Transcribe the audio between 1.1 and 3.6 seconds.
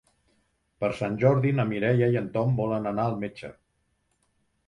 Jordi na Mireia i en Tom volen anar al metge.